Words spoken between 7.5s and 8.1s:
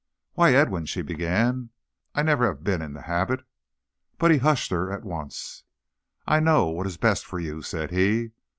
said